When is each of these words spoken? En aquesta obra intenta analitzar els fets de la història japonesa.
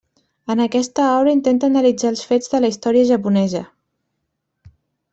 En 0.53 0.63
aquesta 0.63 1.05
obra 1.17 1.35
intenta 1.37 1.69
analitzar 1.73 2.09
els 2.15 2.25
fets 2.31 2.51
de 2.55 2.65
la 2.65 2.73
història 2.75 3.07
japonesa. 3.13 3.65